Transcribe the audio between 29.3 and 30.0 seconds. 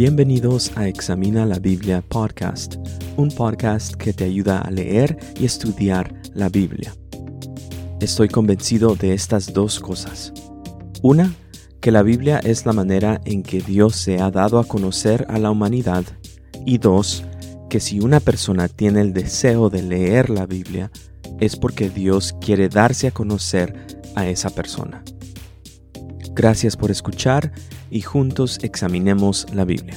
la Biblia.